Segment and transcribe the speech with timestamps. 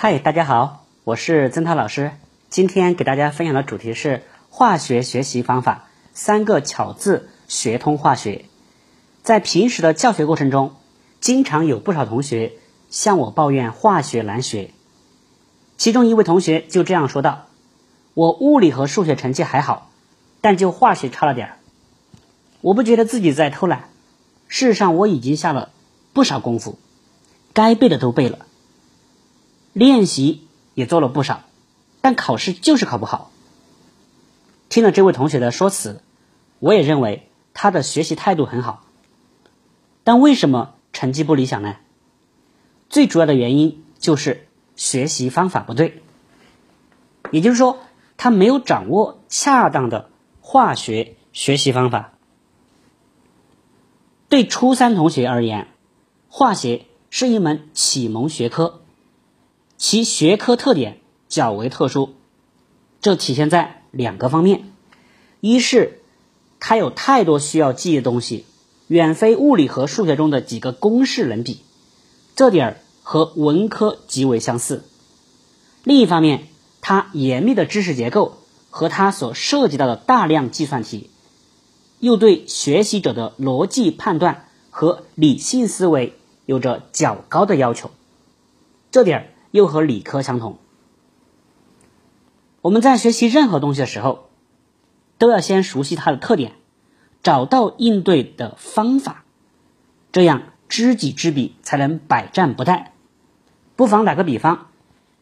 [0.00, 2.12] 嗨，大家好，我是曾涛老师。
[2.50, 8.44] 今天给大家分享的主题是化学学习方法，三个巧字学通化学。
[9.24, 10.76] 在平时的教学过程中，
[11.18, 12.52] 经常有不少同学
[12.88, 14.70] 向我抱怨化学难学。
[15.76, 17.46] 其中一位同学就这样说道
[18.14, 19.90] ：“我物理和数学成绩还好，
[20.40, 21.56] 但就化学差了点儿。
[22.60, 23.88] 我不觉得自己在偷懒，
[24.46, 25.70] 事实上我已经下了
[26.12, 26.78] 不少功夫，
[27.52, 28.38] 该背的都背了。”
[29.72, 31.42] 练习也做了不少，
[32.00, 33.30] 但考试就是考不好。
[34.68, 36.02] 听了这位同学的说辞，
[36.58, 38.84] 我也认为他的学习态度很好，
[40.04, 41.76] 但为什么成绩不理想呢？
[42.90, 46.02] 最主要的原因就是学习方法不对，
[47.30, 47.78] 也就是说，
[48.16, 50.10] 他没有掌握恰当的
[50.40, 52.12] 化学学习方法。
[54.28, 55.68] 对初三同学而言，
[56.28, 58.82] 化学是一门启蒙学科。
[59.78, 62.10] 其学科特点较为特殊，
[63.00, 64.72] 这体现在两个方面：
[65.40, 66.00] 一是
[66.58, 68.44] 它有太多需要记的东西，
[68.88, 71.60] 远非物理和数学中的几个公式能比，
[72.34, 74.80] 这点儿和文科极为相似；
[75.84, 76.48] 另一方面，
[76.80, 78.38] 它严密的知识结构
[78.70, 81.08] 和它所涉及到的大量计算题，
[82.00, 86.14] 又对学习者的逻辑判断和理性思维
[86.46, 87.92] 有着较高的要求，
[88.90, 89.26] 这点儿。
[89.50, 90.58] 又和理科相同。
[92.60, 94.28] 我们在学习任何东西的时候，
[95.16, 96.52] 都要先熟悉它的特点，
[97.22, 99.24] 找到应对的方法，
[100.12, 102.86] 这样知己知彼，才能百战不殆。
[103.76, 104.66] 不妨打个比方，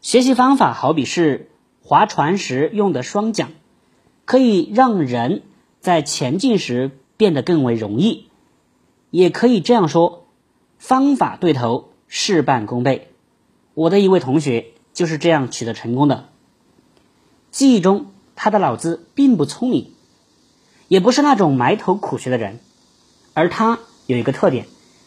[0.01, 3.51] 学习方法好比是划船时用的双桨，
[4.25, 5.43] 可以让人
[5.79, 8.29] 在前进时变得更为容易。
[9.09, 10.25] 也可以这样说，
[10.79, 13.13] 方法对头，事半功倍。
[13.77, 16.29] 我的一位同学就是这样取得成功的。
[17.51, 19.91] 记忆中，他的脑子并不聪明，
[20.87, 22.59] 也不是那种埋头苦学的人，
[23.35, 24.65] 而他有一个特点，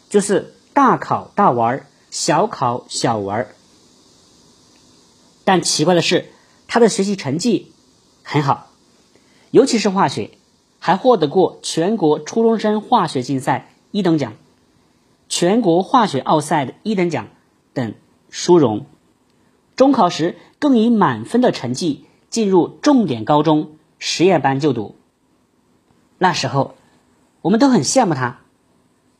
[0.08, 3.48] 就是大考大玩，小考小玩。
[5.42, 6.30] 但奇怪的是，
[6.68, 7.72] 他的学习成绩
[8.22, 8.68] 很好，
[9.50, 10.30] 尤其是化学，
[10.78, 14.34] 还获得过全国初中生化学竞赛一等奖、
[15.28, 17.30] 全国化学奥赛的一等奖
[17.74, 17.94] 等。
[18.30, 18.86] 殊荣，
[19.76, 24.96] 中考时更以满分的成绩进入重点高中实验班就读。
[26.16, 26.74] 那时候，
[27.42, 28.40] 我们都很羡慕他，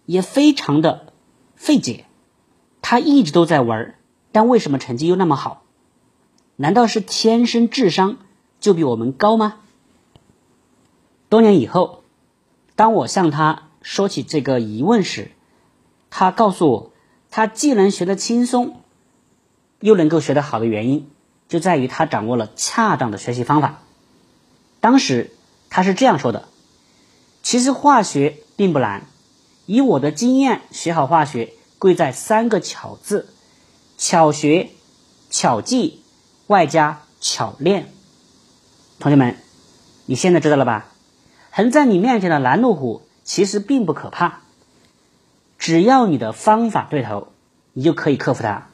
[0.07, 1.13] 也非常的
[1.57, 2.07] 费解。
[2.83, 3.95] 他一直都在玩，
[4.33, 5.63] 但为什么成绩又那么好？
[6.57, 8.19] 难道是天生智商
[8.59, 9.61] 就比我们高吗？
[11.29, 12.03] 多年以后，
[12.77, 15.31] 当我向他说起这个疑问时，
[16.11, 16.93] 他告诉我，
[17.31, 18.80] 他既能学得轻松。
[19.81, 21.11] 又能够学得好的原因，
[21.49, 23.83] 就在于他掌握了恰当的学习方法。
[24.81, 25.33] 当时
[25.69, 26.49] 他是这样说的
[27.43, 29.07] ：“其实化学并不难，
[29.67, 33.29] 以我的经验，学好化学贵在三个巧字：
[33.99, 34.71] 巧学、
[35.29, 36.03] 巧记，
[36.47, 37.93] 外加巧练。”
[38.99, 39.37] 同学们，
[40.07, 40.87] 你现在知道了吧？
[41.51, 44.41] 横在你面前的拦路虎其实并不可怕，
[45.59, 47.33] 只要你的方法对头，
[47.73, 48.70] 你就可以克服它。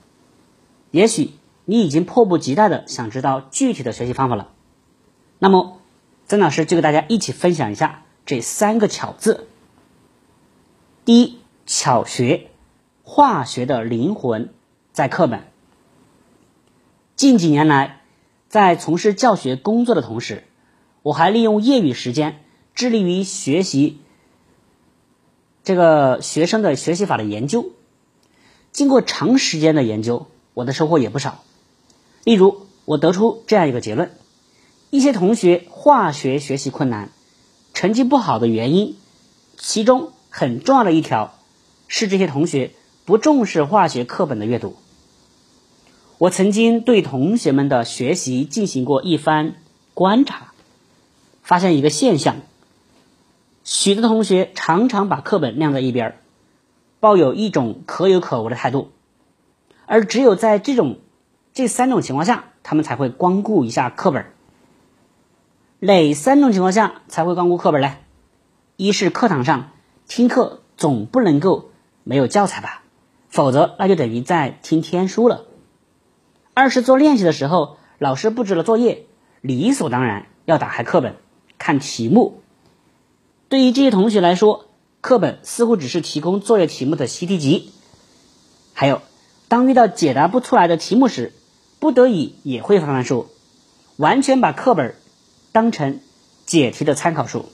[0.97, 1.33] 也许
[1.67, 4.55] 你已经迫不及待的想知道具体的学习方法了，
[5.39, 5.79] 那么
[6.25, 9.47] 曾老师就给大家一起分享一下这三个巧字。
[11.05, 12.49] 第一，巧学，
[13.03, 14.55] 化学的灵魂
[14.91, 15.49] 在课本。
[17.15, 18.01] 近几年来，
[18.49, 20.45] 在从事教学工作的同时，
[21.03, 22.43] 我还利用业余时间
[22.75, 24.01] 致力于学习
[25.63, 27.73] 这个学生的学习法的研究。
[28.73, 30.28] 经过长时间的研究。
[30.56, 31.44] 我的收获也不少，
[32.25, 34.11] 例如，我得出这样一个结论：
[34.89, 37.11] 一些同学化学学习困难，
[37.75, 38.97] 成绩不好的原因，
[39.59, 41.34] 其中很重要的一条
[41.89, 42.72] 是这些同学
[43.05, 44.77] 不重视化学课本的阅读。
[46.16, 49.57] 我曾经对同学们的学习进行过一番
[49.92, 50.54] 观察，
[51.42, 52.36] 发现一个现象：
[53.63, 56.19] 许多同学常常把课本晾在一边，
[56.98, 58.91] 抱有一种可有可无的态度。
[59.86, 60.98] 而只有在这种
[61.54, 64.27] 这三种情况下，他们才会光顾一下课本。
[65.78, 67.94] 哪三种情况下才会光顾课本呢？
[68.77, 69.71] 一是课堂上
[70.06, 71.71] 听课总不能够
[72.03, 72.83] 没有教材吧，
[73.28, 75.44] 否则那就等于在听天书了。
[76.53, 79.06] 二是做练习的时候，老师布置了作业，
[79.41, 81.16] 理所当然要打开课本
[81.59, 82.42] 看题目。
[83.48, 84.66] 对于这些同学来说，
[85.00, 87.72] 课本似乎只是提供作业题目的习题集。
[88.74, 89.00] 还有。
[89.48, 91.33] 当遇到解答不出来的题目时，
[91.78, 93.28] 不得已也会翻翻书，
[93.97, 94.97] 完全把课本
[95.53, 96.01] 当成
[96.47, 97.47] 解题的参考书。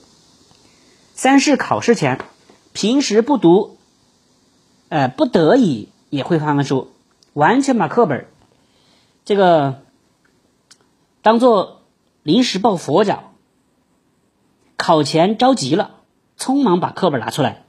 [1.13, 2.19] 三是考试前，
[2.73, 3.77] 平时不读，
[4.89, 6.91] 呃，不得已也会翻翻书，
[7.33, 8.25] 完全把课本
[9.23, 9.81] 这个
[11.21, 11.81] 当做
[12.23, 13.31] 临时抱佛脚。
[14.75, 16.01] 考前着急了，
[16.37, 17.63] 匆忙把课本拿出来，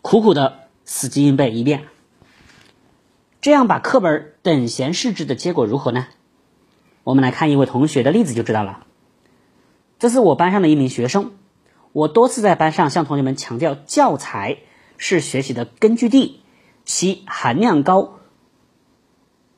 [0.00, 1.88] 苦苦的死记硬背一遍。
[3.46, 6.08] 这样把课本等闲视之的结果如何呢？
[7.04, 8.84] 我们来看一位同学的例子就知道了。
[10.00, 11.30] 这是我班上的一名学生，
[11.92, 14.58] 我多次在班上向同学们强调，教材
[14.96, 16.40] 是学习的根据地，
[16.84, 18.18] 其含量高，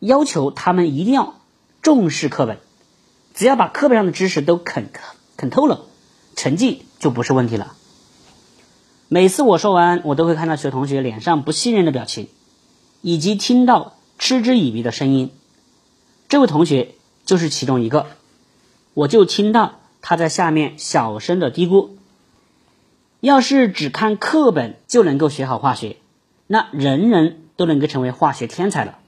[0.00, 1.36] 要求他们一定要
[1.80, 2.58] 重视课本，
[3.32, 4.90] 只要把课本上的知识都啃
[5.38, 5.86] 啃透了，
[6.36, 7.72] 成绩就不是问题了。
[9.08, 12.28] 每次我说完，我都会看到学同学脸上不信任的表情。
[13.00, 15.30] 以及听到嗤之以鼻的声音，
[16.28, 18.06] 这位同学就是其中一个。
[18.94, 21.90] 我就听到他在下面小声的嘀咕
[23.20, 25.98] ：“要是只看课本就能够学好化学，
[26.48, 28.98] 那人人都能够成为化学天才了。”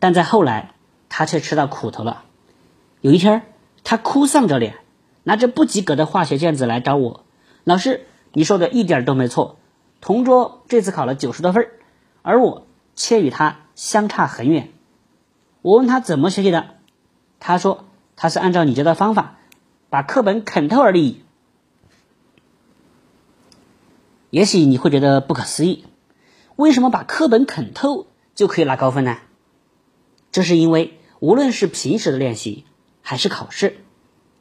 [0.00, 0.74] 但在后来，
[1.10, 2.24] 他却吃到苦头了。
[3.02, 3.42] 有一天，
[3.84, 4.76] 他哭丧着脸，
[5.24, 7.24] 拿着不及格的化学卷子来找我
[7.64, 9.58] ：“老师，你说的一点都没错。”
[10.04, 11.70] 同桌这次考了九十多分，
[12.20, 14.68] 而我却与他相差很远。
[15.62, 16.74] 我问他怎么学习的，
[17.40, 19.38] 他说他是按照你教的方法
[19.88, 21.22] 把课本啃透而已。
[24.28, 25.86] 也许你会觉得不可思议，
[26.54, 29.16] 为什么把课本啃透就可以拿高分呢？
[30.30, 32.66] 这是因为无论是平时的练习
[33.00, 33.78] 还是考试，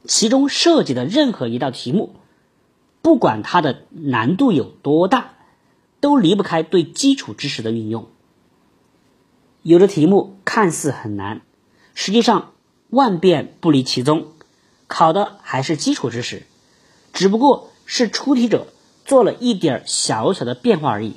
[0.03, 2.13] 其中涉及的任何一道题目，
[3.01, 5.32] 不管它的难度有多大。
[6.03, 8.09] 都离不开对基础知识的运用。
[9.61, 11.39] 有的题目看似很难，
[11.95, 12.51] 实际上
[12.89, 14.27] 万变不离其宗，
[14.87, 16.45] 考的还是基础知识，
[17.13, 18.67] 只不过是出题者
[19.05, 21.13] 做了一点小小的变化而已。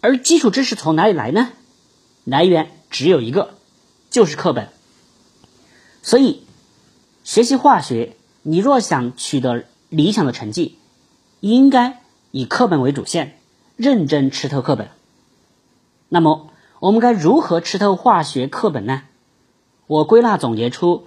[0.00, 1.52] 而基础知识从哪里来呢？
[2.24, 3.54] 来源只有一个，
[4.10, 4.70] 就是课本。
[6.02, 6.42] 所以，
[7.22, 10.78] 学习化学，你若想取得理想的成绩，
[11.38, 12.02] 应该。
[12.30, 13.38] 以课本为主线，
[13.76, 14.88] 认真吃透课本。
[16.08, 16.50] 那么，
[16.80, 19.02] 我们该如何吃透化学课本呢？
[19.86, 21.06] 我归纳总结出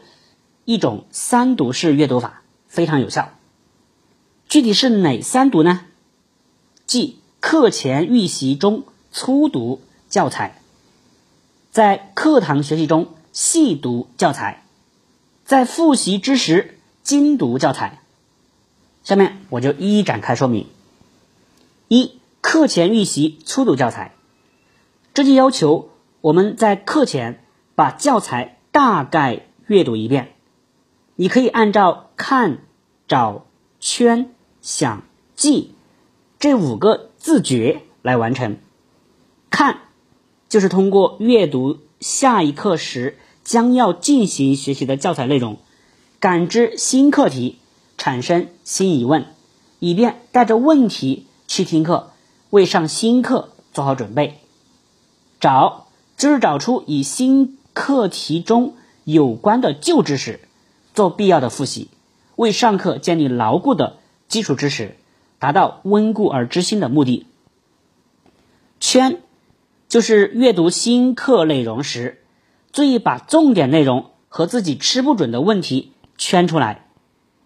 [0.66, 3.30] 一种三读式阅读法，非常有效。
[4.48, 5.81] 具体是哪三读呢？
[6.86, 10.62] 即课前预习中粗读教材，
[11.71, 14.63] 在课堂学习中细读教材，
[15.45, 18.01] 在复习之时精读教材。
[19.04, 20.68] 下面我就一一展开说明。
[21.89, 24.13] 一课前预习粗读教材，
[25.15, 25.89] 这就要求
[26.21, 27.44] 我们在课前
[27.74, 30.36] 把教材大概阅读一遍。
[31.15, 32.59] 你可以按照看、
[33.07, 33.47] 找、
[33.80, 34.30] 圈、
[34.62, 35.01] 想、
[35.36, 35.74] 记
[36.38, 38.57] 这五个自觉来完成。
[39.50, 39.80] 看，
[40.47, 45.57] 就是通过阅读下一课时将要进行学习的教材内容，
[46.19, 47.57] 感知新课题，
[47.97, 49.25] 产生新疑问，
[49.80, 51.25] 以便带着问题。
[51.49, 52.11] 去听课，
[52.51, 54.39] 为上新课做好准备。
[55.39, 60.41] 找就是找出与新课题中有关的旧知识，
[60.94, 61.89] 做必要的复习，
[62.35, 64.95] 为上课建立牢固的基础知识，
[65.39, 67.25] 达到温故而知新的目的。
[68.79, 69.19] 圈
[69.87, 72.21] 就是阅读新课内容时，
[72.71, 76.85] 注意把重点内容和自己吃不准的问题圈出来，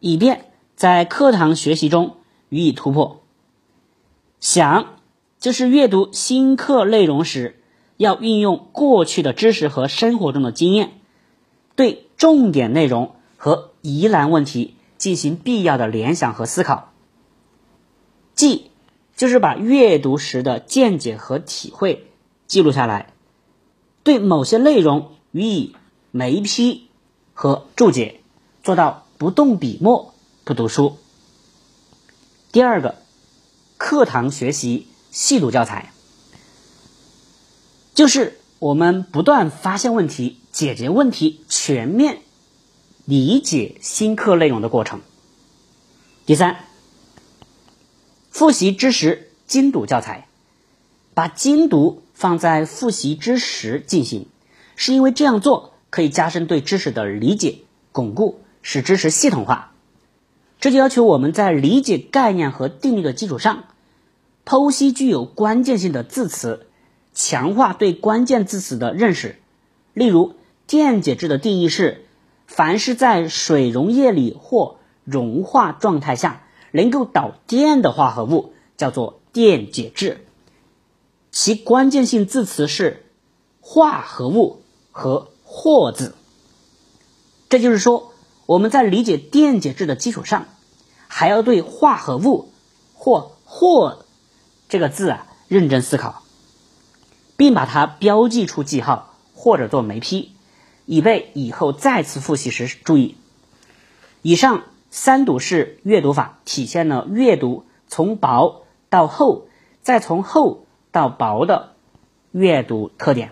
[0.02, 2.18] 以便在课堂学习中
[2.50, 3.23] 予以突破。
[4.44, 4.98] 想，
[5.40, 7.64] 就是阅读新课内容时，
[7.96, 11.00] 要运用过去的知识和生活中的经验，
[11.78, 16.92] 对重点内容和疑难问题进行必要的联想和思考。
[18.36, 18.70] 记，
[19.16, 22.08] 就是把阅读时的见解和体会
[22.46, 23.14] 记录下来，
[24.04, 25.74] 对某些内容予以
[26.12, 26.90] 眉批
[27.34, 28.20] 和注解，
[28.62, 30.98] 做到不动笔墨不读书。
[32.52, 33.03] 第二个。
[33.86, 35.92] 课堂学习细读教材，
[37.94, 42.20] 就是我们不断发现问题、解决问题、全面
[43.04, 45.02] 理解新课内容的过程。
[46.26, 46.64] 第三，
[48.32, 50.30] 复习知识精读教材，
[51.14, 54.28] 把精读放在复习之时进行，
[54.78, 57.60] 是因为这样做可以加深对知识的理解、
[57.92, 59.74] 巩固，使知识系统化。
[60.62, 63.66] 这就要求我们在理解概念和定律的基础上。
[64.46, 66.68] 剖析具有关键性的字词，
[67.14, 69.40] 强化对关键字词的认识。
[69.94, 70.34] 例如，
[70.68, 72.06] 电解质的定义是：
[72.46, 80.26] 凡是在水溶液里或融化状态下能够导电的化合物，叫做电解质。
[81.32, 83.06] 其关键性字词是
[83.62, 86.16] 化合物和或字。
[87.50, 88.12] 这就是说，
[88.46, 90.48] 我们在理解电解质的基础上，
[91.08, 92.52] 还要对化合物
[92.94, 94.03] 或或
[94.74, 96.24] 这个字啊认真思考，
[97.38, 100.32] 并把它标记出记号或者做眉批，
[100.88, 103.16] 以备以后再次复习时注意。
[104.24, 109.48] 以上三读式阅读法体现了阅读从薄到厚，
[109.84, 110.66] 再从厚。
[110.92, 111.74] 到薄的
[112.32, 113.32] 阅读特点，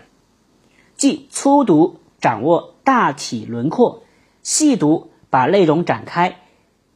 [0.96, 4.04] 即粗读掌握大体轮廓，
[4.44, 6.40] 细读把内容展开，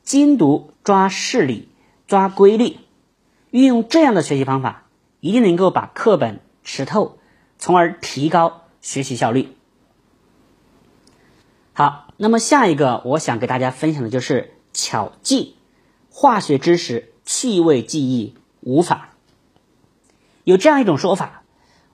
[0.04, 1.68] 精读抓事理、
[2.06, 2.78] 抓规律。
[3.56, 4.82] 运用这样的学习方法，
[5.20, 7.16] 一定能够把课本吃透，
[7.58, 9.56] 从而提高学习效率。
[11.72, 15.56] 好，那么下一个我想给大家分享的就是巧记
[16.10, 19.14] 化学知识趣味记忆无法。
[20.44, 21.42] 有这样一种说法，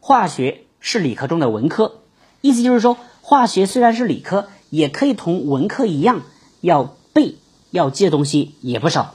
[0.01, 2.01] 化学是理科中的文科，
[2.41, 6.23] 意思就是说，化学虽然是理科，也可以同文科一样，
[6.61, 7.37] 要背、
[7.71, 9.15] 要记的东西也不少。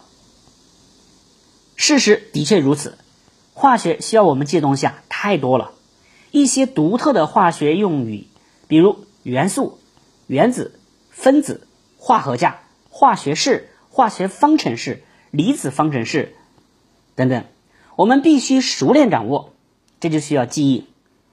[1.77, 2.97] 事实的确如此，
[3.53, 5.71] 化学需要我们记的东西啊太多了，
[6.31, 8.27] 一些独特的化学用语，
[8.67, 9.79] 比如元素、
[10.25, 10.79] 原子、
[11.11, 11.67] 分子、
[11.97, 16.35] 化合价、化学式、化学方程式、离子方程式
[17.15, 17.45] 等等。
[17.95, 19.53] 我们必须熟练掌握，
[19.99, 20.85] 这就需要记忆。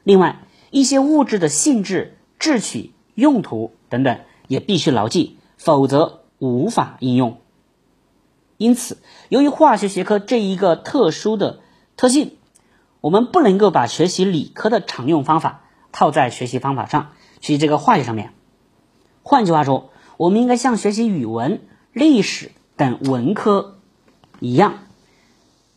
[0.02, 7.38] 另外，一些物质的性质、制取、用途等等也必须牢记，否则无法应用。
[8.56, 11.60] 因此，由于化学学科这一个特殊的
[11.96, 12.36] 特性，
[13.00, 18.32] 我们不能够把学习理科的常用方法套在学习方法上，学习这个化学上面。
[19.22, 23.78] 换句话说，我们应该像学习语文、历史等文科
[24.40, 24.80] 一样。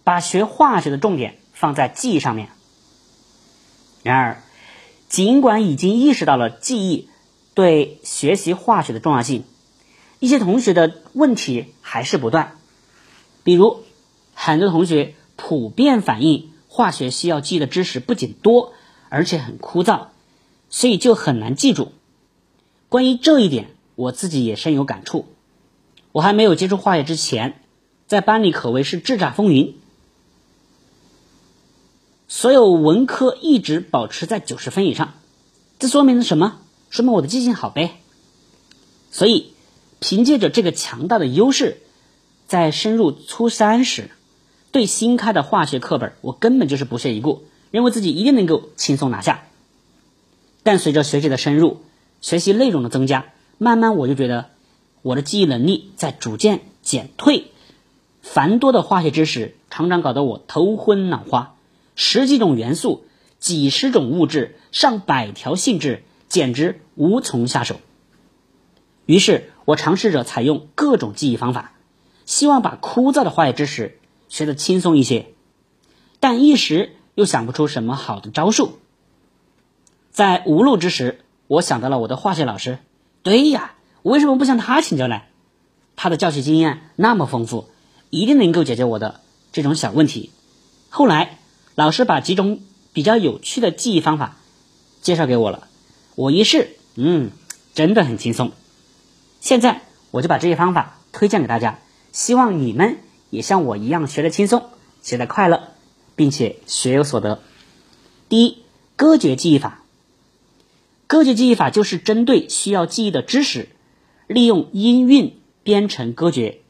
[0.04, 2.48] 把学化学的重点放在记忆上面。
[4.04, 4.42] 然而，
[5.10, 7.10] 尽管已经意识到了记忆
[7.54, 9.44] 对学习化学的重要性，
[10.20, 12.54] 一些同学的问题还是不断。
[13.48, 13.86] 比如，
[14.34, 18.74] 很多同学普遍反映化学需要记的知识不仅多，
[19.08, 20.08] 而且很枯燥，
[20.70, 21.94] 所以就很难记住。
[22.90, 25.28] 关于这一点，我自己也深有感触。
[26.12, 27.62] 我还没有接触化学之前，
[28.06, 29.78] 在班里可谓是叱咤风云。
[32.28, 35.14] 所有文科一直保持在九十分以上，
[35.80, 36.60] 这说明了什么？
[36.90, 38.02] 说明我的记性好呗。
[39.10, 39.54] 所以，
[40.02, 41.78] 凭借着这个强大的优势，
[42.48, 44.10] 在升入初三时，
[44.72, 49.44] 对新开的化学课本，我根本就是不屑一顾，认为自己一定能够轻松拿下。
[50.64, 51.82] 但随着学习的深入，
[52.22, 53.26] 学习内容的增加，
[53.58, 54.50] 慢慢我就觉得
[55.02, 57.52] 我的记忆能力在逐渐减退，
[58.22, 61.56] 繁多的化学知识常常搞得我头昏脑花。
[61.96, 63.06] 十几种元素，
[63.40, 67.82] 几十种物质，上百条性质，简直无从下手。
[69.06, 71.74] 于是我尝试着采用各种记忆方法，
[72.28, 73.98] 希望把枯燥的化学知识
[74.30, 75.30] 学得轻松一些，
[76.20, 78.78] 但一时又想不出什么好的招数。
[80.12, 82.78] 在无路之时，我想到了我的化学老师。
[83.24, 85.24] 对呀，我为什么不向他请教呢？
[85.96, 87.68] 他的教学经验那么丰富，
[88.12, 90.30] 一定能够解决我的这种小问题。
[90.90, 91.40] 后来。
[91.78, 94.38] 老师把几种比较有趣的记忆方法
[95.04, 95.68] 介绍给我了，
[96.16, 97.30] 我一试，嗯，
[97.76, 98.52] 真的很轻松。
[99.42, 101.78] 现在我就把这些方法推荐给大家，
[102.18, 102.98] 希望你们
[103.30, 104.72] 也像我一样学得轻松，
[105.04, 105.74] 学得快乐，
[106.16, 107.44] 并且学有所得。
[108.28, 108.64] 第一，
[108.96, 109.84] 歌诀记忆法。
[111.06, 113.70] 歌诀记忆法就是针对需要记忆的知识，
[114.26, 116.62] 利用音韵编成歌诀，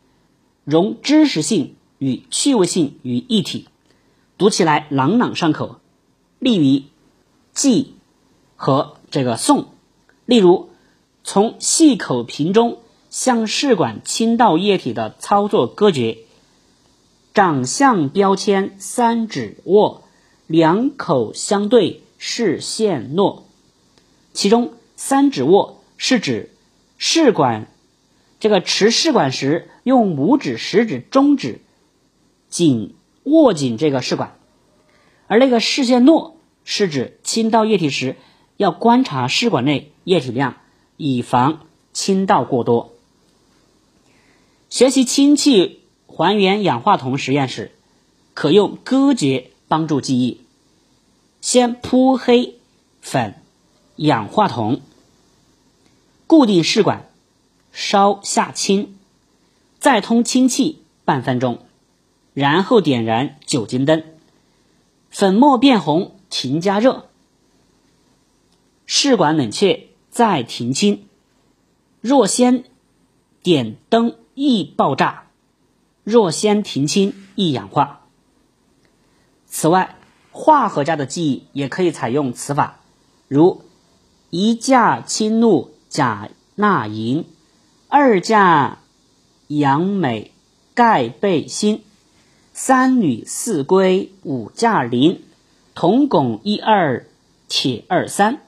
[0.65, 3.69] 融知识性与趣味性于一体。
[4.37, 5.79] 读起来朗朗上口，
[6.39, 6.83] 利于
[7.53, 7.95] 记
[8.57, 9.67] 和这个诵。
[10.25, 10.71] 例如，
[11.23, 16.17] 从细口瓶中向试管倾倒液体的操作歌诀：
[17.33, 20.03] 长相标签三指握，
[20.47, 23.45] 两口相对视线落。
[24.33, 26.51] 其中三指握是指
[26.97, 27.67] 试管
[28.39, 31.61] 这个持试管时用拇指、食指、中指
[32.49, 32.93] 紧。
[33.29, 34.37] 握紧这个试管，
[35.27, 38.15] 而那个视线诺是指倾倒液体时
[38.55, 40.55] 要观察试管内液体量，
[40.95, 42.93] 以防倾倒过多。
[44.69, 47.71] 学习氢气还原氧化铜实验时，
[48.33, 50.41] 可用歌诀帮助记忆。
[51.39, 52.55] 先铺黑
[52.99, 53.35] 粉
[53.95, 54.81] 氧化铜，
[56.25, 57.09] 固定试管，
[57.71, 58.97] 烧下氢，
[59.79, 61.59] 再通氢气半分钟，
[62.33, 64.03] 然后点燃酒精灯，
[65.09, 67.07] 粉末变红，停加热，
[68.85, 71.07] 试管冷却，再停氢。
[72.01, 72.65] 若先
[73.41, 75.23] 点灯易爆炸，
[76.03, 78.05] 若先停氢易氧化。
[79.47, 79.95] 此外，
[80.31, 82.79] 化合价的记忆也可以采用此法，
[83.27, 83.63] 如
[84.29, 87.25] 一价氢氯钾钠银，
[87.87, 88.77] 二价
[89.47, 90.31] 氧镁
[90.75, 91.81] 钙钡锌，
[92.53, 95.23] 三铝四硅五价磷，
[95.73, 97.07] 铜汞一二
[97.47, 98.41] 铁二三，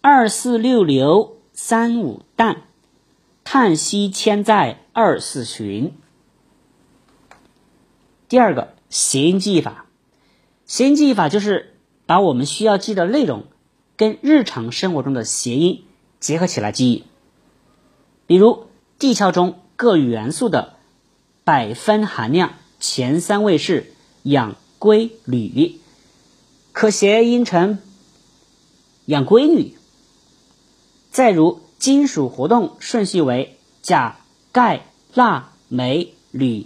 [0.00, 2.62] 二四六硫三五氮。
[3.42, 5.92] 碳锡铅在二四旬。
[8.30, 9.84] 第二个谐音记忆法，
[10.64, 11.74] 谐音记忆法就是
[12.06, 13.44] 把我们需要记的内容
[13.98, 15.84] 跟日常生活中的谐音
[16.18, 17.04] 结合起来记忆。
[18.26, 20.76] 比如地壳中各元素的
[21.44, 25.78] 百分含量前三位是氧、硅、铝，
[26.72, 27.80] 可谐音成
[29.04, 29.76] 氧硅铝。
[31.10, 31.60] 再如。
[31.78, 34.16] 金属活动顺序为钾、
[34.56, 36.64] 钙、钠、镁、铝、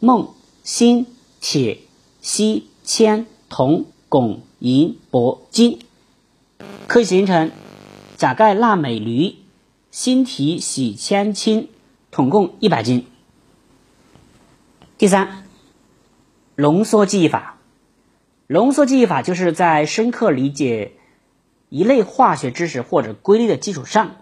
[0.00, 1.06] 锰、锌、
[1.40, 1.78] 铁、
[2.20, 5.78] 锡、铅、铜、汞、银、铂、金，
[6.86, 7.50] 可以形成
[8.18, 9.36] 钾、钙、钠、镁、铝、
[9.90, 11.70] 锌、铁、锡、铅、氢，
[12.10, 13.06] 统共一百斤。
[14.98, 15.46] 第三，
[16.56, 17.56] 浓缩记忆法，
[18.46, 20.92] 浓缩记忆法就是在深刻理解
[21.70, 24.16] 一类化学知识或者规律的基础上。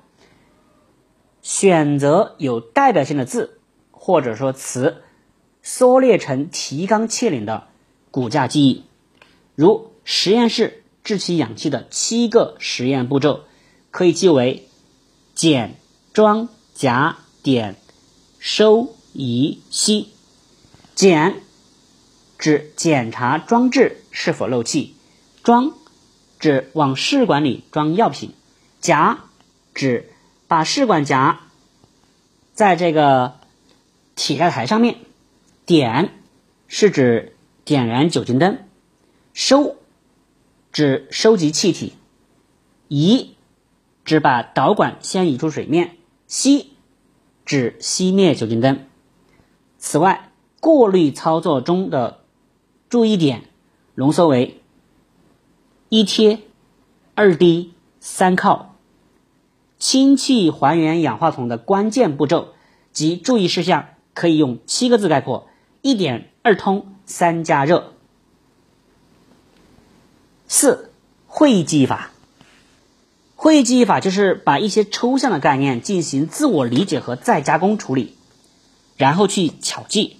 [1.42, 3.58] 选择有代表性的字
[3.90, 5.02] 或者说词，
[5.62, 7.68] 缩略成提纲挈领的
[8.10, 8.84] 骨架记忆，
[9.54, 13.44] 如实验室制取氧气的七个实验步骤，
[13.90, 14.68] 可以记为
[15.34, 15.76] 检、
[16.12, 17.76] 装、夹、点、
[18.38, 20.08] 收、仪、吸。
[20.94, 21.40] 检
[22.38, 24.94] 指检查装置是否漏气，
[25.42, 25.72] 装
[26.38, 28.34] 指往试管里装药品，
[28.80, 29.20] 夹
[29.72, 30.09] 指。
[30.50, 31.42] 把试管夹
[32.54, 33.36] 在这个
[34.16, 34.96] 铁架台上面，
[35.64, 36.12] 点
[36.66, 38.58] 是指点燃酒精灯，
[39.32, 39.76] 收
[40.72, 41.92] 指收集气体，
[42.88, 43.36] 移
[44.04, 45.96] 指把导管先移出水面，
[46.28, 46.66] 熄
[47.46, 48.88] 指熄灭酒精灯。
[49.78, 52.24] 此外，过滤操作中的
[52.88, 53.44] 注意点
[53.94, 54.60] 浓缩为
[55.90, 56.40] 一贴、
[57.14, 58.69] 二滴、三靠。
[59.80, 62.52] 氢气还原氧化铜的关键步骤
[62.92, 65.48] 及注意事项可以用七个字概括：
[65.80, 67.94] 一点二通三加热。
[70.46, 70.90] 四
[71.26, 72.10] 会议记忆法，
[73.36, 78.14] 会议记忆法就是把一些抽象的概念进行自我理解和再加工处理，
[78.98, 80.18] 然后去巧记。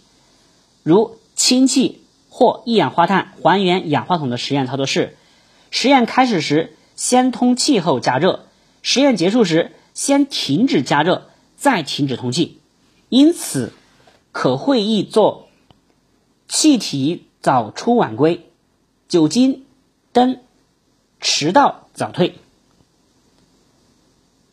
[0.82, 5.18] 如氢气或一氧化碳还原氧化铜的实验操作是：
[5.70, 8.46] 实验开始时先通气后加热。
[8.82, 12.58] 实验结束时，先停止加热，再停止通气，
[13.08, 13.72] 因此
[14.32, 15.48] 可会议做
[16.48, 18.46] 气体早出晚归，
[19.08, 19.64] 酒精
[20.12, 20.40] 灯
[21.20, 22.36] 迟到早退。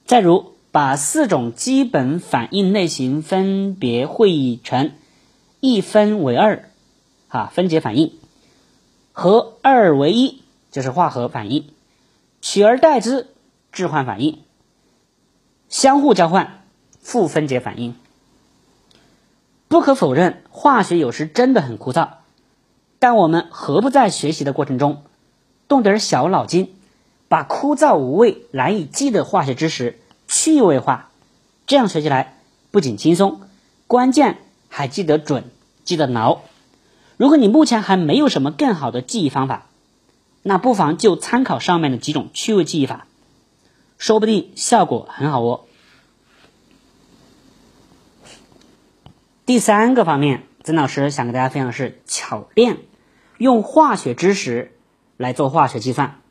[0.05, 4.91] 再如，把四种基本反应类型分别会议成
[5.59, 6.69] 一分为二，
[7.29, 8.13] 啊，分解反应
[9.13, 11.65] 和二为一，就是化合反应，
[12.41, 13.27] 取而代之。
[13.77, 14.39] 置换反应、
[15.69, 16.63] 相互交换、
[16.99, 17.93] 负分解反应。
[19.67, 22.07] 不可否认，化学有时真的很枯燥，
[22.97, 25.03] 但我们何不在学习的过程中
[25.67, 26.73] 动点小脑筋，
[27.27, 31.09] 把枯燥无味、难以记的化学知识趣味化？
[31.67, 32.39] 这样学起来
[32.71, 33.41] 不仅轻松，
[33.85, 35.43] 关键还记得准、
[35.83, 36.39] 记得牢。
[37.17, 39.67] 如果你目前还没有什么更好的记忆方法，
[40.43, 43.06] 那不妨就参考上面的几种趣味记忆法。
[43.97, 45.65] 说不定效果很好哦。
[49.45, 52.79] 第三个方面，曾老师想跟大家分享的是巧练，
[53.37, 54.77] 用化学知识
[55.15, 56.21] 来做化学计算。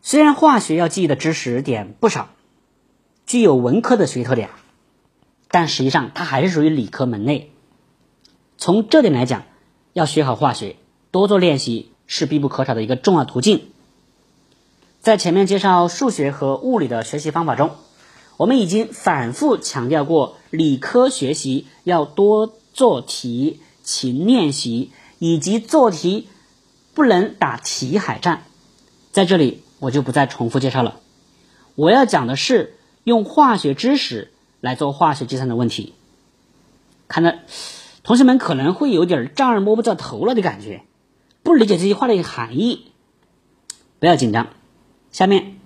[0.00, 2.28] 虽然化学要记忆的知识点不少，
[3.26, 4.50] 具有文科的学习特点，
[5.48, 7.52] 但实际上它还是属于理科门类。
[8.56, 9.42] 从这点来讲，
[9.92, 10.76] 要学好化学，
[11.10, 13.72] 多做练习是必不可少的一个重要途径。
[15.04, 17.72] 在前面介绍数学和物理的学习方法中，
[18.38, 26.26] 我们已经反复强调过，理科学习要多做题、勤练习，以及做题
[26.94, 28.44] 不能打题海战。
[29.12, 30.98] 在这里我就不再重复介绍了。
[31.74, 35.92] 我要讲的是用化学知识来做化学计算的问题。
[37.08, 37.34] 看到
[38.04, 40.80] 同学们可能会有点丈二摸不着头了的感觉，
[41.42, 42.86] 不理解这句话的含义，
[43.98, 44.46] 不要紧张。
[45.14, 45.60] 下面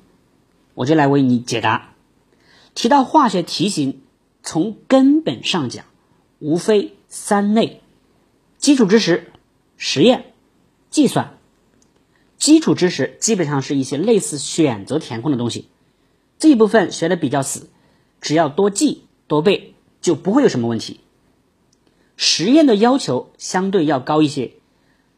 [0.75, 1.95] 我就来为你解答。
[2.75, 4.03] 提到化学题型，
[4.43, 5.87] 从根本上讲，
[6.39, 7.81] 无非三类：
[8.59, 9.33] 基础知识、
[9.79, 10.35] 实验、
[10.91, 11.39] 计算。
[12.37, 15.69] 基础知识基本上是一些类似选择填空的东西，
[16.39, 17.71] 这一部分学的比较死，
[18.21, 21.01] 只要多记多背就不会有什么问题。
[22.19, 24.53] 实验的要求相对要高一些，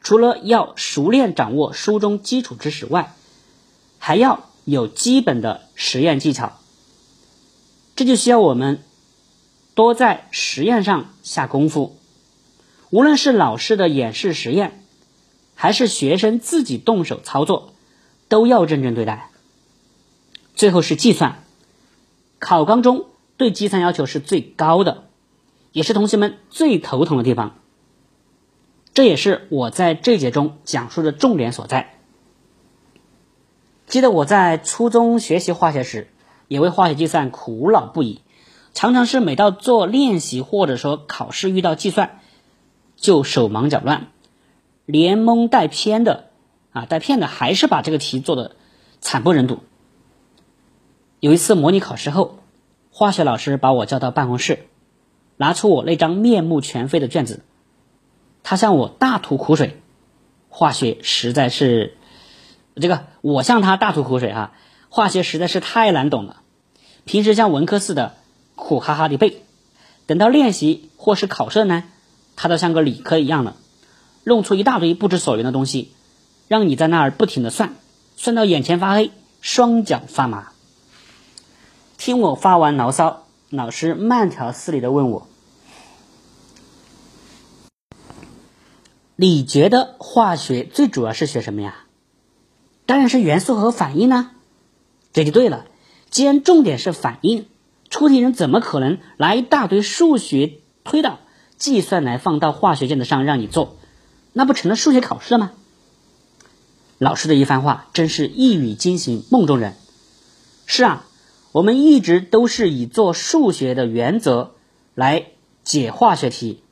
[0.01, 3.17] 除了要熟练掌握书中基础知识外，
[4.01, 6.59] 还要有基本的实验技巧。
[7.95, 8.83] 这就需要我们
[9.75, 11.97] 多在实验上下功夫，
[12.89, 14.83] 无论是老师的演示实验，
[15.55, 17.75] 还是学生自己动手操作，
[18.29, 19.31] 都要认真对待。
[20.57, 21.45] 最后是计算，
[22.39, 23.05] 考纲中
[23.37, 25.05] 对计算要求是最高的，
[25.73, 27.59] 也是同学们最头疼的地方。
[28.93, 32.00] 这也是我在这节中讲述的重点所在。
[33.91, 36.09] 记得我在初中学习化学时。
[36.49, 38.23] 也为化学计算苦恼不已，
[38.75, 42.19] 常常是每到做练习或者说考试遇到计算，
[42.97, 44.09] 就手忙脚乱，
[44.85, 46.31] 连蒙带骗的
[46.73, 48.57] 啊，带骗的还是把这个题做的
[49.01, 49.61] 惨不忍睹。
[51.21, 52.41] 有一次模拟考试后，
[52.91, 54.67] 化学老师把我叫到办公室，
[55.37, 57.45] 拿出我那张面目全非的卷子，
[58.43, 59.81] 他向我大吐苦水，
[60.49, 61.97] 化学实在是
[62.77, 64.53] 这个我向他大吐苦水啊。
[64.93, 66.43] 化学实在是太难懂了，
[67.05, 68.17] 平时像文科似的
[68.57, 69.45] 苦哈哈的背，
[70.07, 71.85] 等到练习或是考试呢，
[72.35, 73.55] 他都像个理科一样的，
[74.25, 75.93] 弄出一大堆不知所云的东西，
[76.49, 77.77] 让你在那儿不停的算，
[78.17, 80.49] 算到眼前发黑，双脚发麻。
[81.97, 85.29] 听我发完牢骚，老师慢条斯理的问我
[89.15, 91.85] ：“你觉得化学最主要是学什么呀？”
[92.91, 94.33] 当然是元素和反应呢。
[95.13, 95.67] 这就对了，
[96.11, 97.47] 既然重点是反应，
[97.89, 101.21] 出题人怎么可能拿一大堆数学推导、
[101.57, 103.77] 计算来放到化学卷子上让你做？
[104.33, 105.53] 那不成了数学考试了吗？
[106.99, 109.77] 老师的一番话真是一语惊醒梦中人。
[110.67, 111.07] 是啊，
[111.53, 114.55] 我们一直都是以做数学的原则
[114.97, 115.27] 来
[115.63, 116.65] 解化学题，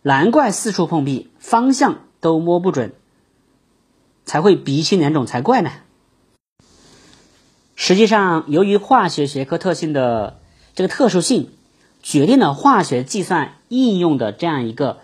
[0.00, 2.94] 难怪四处碰壁，方向都摸不准，
[4.24, 5.70] 才会鼻青脸肿才怪呢。
[7.76, 10.40] 实际上，由于化学学科特性的
[10.74, 11.50] 这个特殊性，
[12.02, 15.00] 决定了化学计算应用的这样一个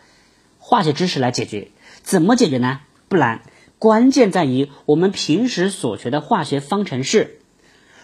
[0.59, 1.71] 化学知识来解决。
[2.03, 2.81] 怎么解决呢？
[3.09, 3.43] 不难，
[3.79, 7.41] 关键在于我们平时所学的化学方程式。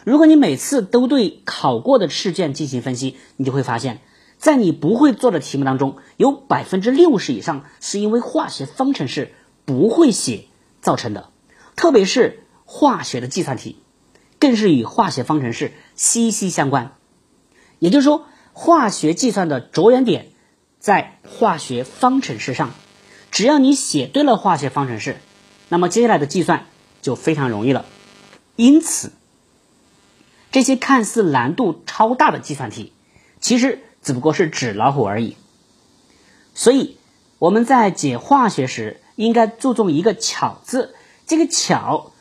[0.05, 4.01] 如果你每次都对考过的试卷进行分析，你就会发现，
[4.37, 9.33] 在你不会做的题目当中，有百分之六十以上是因为化学方程式
[9.65, 10.47] 不会写
[10.87, 11.31] 造成的，
[11.75, 13.83] 特别是化学的计算题。
[14.39, 16.93] 更是与化学方程式息息相关，
[17.79, 20.29] 也就是说，化学计算的着眼点
[20.79, 22.75] 在化学方程式上。
[23.33, 25.17] 只要你写对了化学方程式，
[25.71, 26.67] 那么接下来的计算
[27.03, 27.87] 就非常容易了。
[28.57, 29.11] 因此，
[30.53, 32.93] 这些看似难度超大的计算题，
[33.41, 35.37] 其实只不过是纸老虎而已。
[36.55, 36.99] 所以，
[37.39, 40.95] 我们在解化学时，应该注重一个“巧”字。
[41.27, 42.13] 这个“巧”。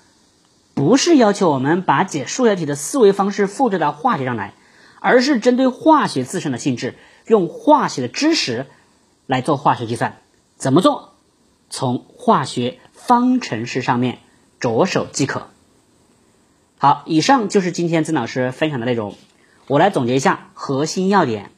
[0.73, 4.55] 不是要求我们把解数学题的思维方式复制到化学上来，
[4.99, 8.65] 而是针对化学自身的性质，用化学的知识
[9.25, 10.17] 来做化学计算。
[10.57, 11.13] 怎么做？
[11.69, 14.19] 从化学方程式上面
[14.59, 15.47] 着手即可。
[16.77, 19.15] 好，以上就是今天曾老师分享的内容。
[19.67, 21.51] 我来总结一下核心要点。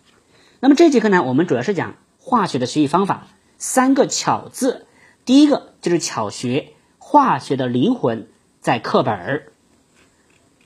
[0.60, 4.87] 那么这节课呢，我们主要是讲化学的学习方法，三个巧字。
[5.28, 8.30] 第一个就是巧学，化学的灵魂。
[8.62, 9.52] 在课本儿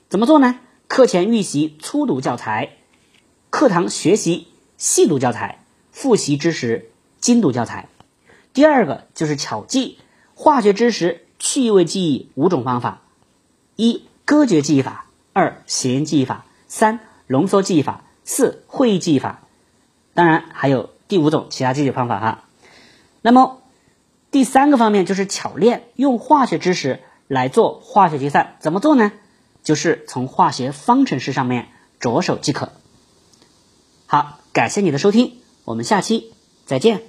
[0.07, 0.59] 怎么做呢？
[0.87, 2.77] 课前预习粗读教材，
[3.49, 7.89] 课堂学习细读教材，复习知识精读教材。
[8.53, 9.97] 第二个就是巧记
[10.35, 13.01] 化学知识趣味记忆五种方法：
[13.77, 19.41] 一、歌诀记忆法；二、谐音记忆法；三、浓缩记忆法；四、会议记忆法。
[20.13, 22.43] 当然还有第五种其他记忆方法哈。
[23.23, 23.60] 那么
[24.31, 27.01] 第三个方面就是巧练，用化学知识。
[27.27, 29.13] 来做化学计算怎么做呢？
[29.63, 32.73] 就是从化学方程式上面着手即可。
[34.05, 36.33] 好，感谢你的收听，我们下期
[36.65, 37.03] 再见。